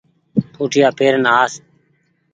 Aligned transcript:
پوٺيآ 0.53 0.87
پيرين 0.97 1.25
آس 1.41 1.53